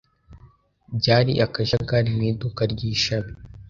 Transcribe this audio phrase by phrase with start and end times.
[0.97, 3.33] Byari akajagari mu iduka ry’ishami.